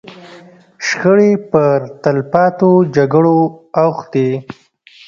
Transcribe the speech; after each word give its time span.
شخړې 0.85 1.31
پر 1.51 1.77
تلپاتو 2.03 2.71
جګړو 2.95 3.37
اوښتې. 3.79 4.29